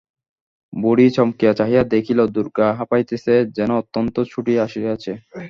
বুড়ি 0.73 1.07
চমকিয়া 1.09 1.53
চাহিয়া 1.53 1.83
দেখিল 1.93 2.19
দুর্গা 2.35 2.67
হাঁপাইতেছে, 2.79 3.33
যেন 3.57 3.69
অত্যন্ত 3.81 4.15
ছুটিয়া 4.31 4.61
আসিয়াছে। 4.63 5.11